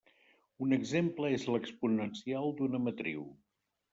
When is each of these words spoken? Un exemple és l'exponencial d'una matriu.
Un 0.67 0.71
exemple 0.77 1.29
és 1.33 1.43
l'exponencial 1.55 2.49
d'una 2.61 2.83
matriu. 2.89 3.29